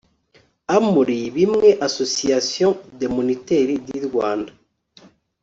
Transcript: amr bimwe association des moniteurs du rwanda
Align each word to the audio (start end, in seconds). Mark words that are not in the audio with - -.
amr 0.77 1.07
bimwe 1.35 1.69
association 1.87 2.71
des 2.99 3.11
moniteurs 3.15 3.79
du 3.85 3.95
rwanda 4.07 4.51